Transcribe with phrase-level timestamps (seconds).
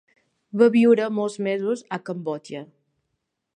[0.61, 2.65] Va viure molts mesos a Cambodja.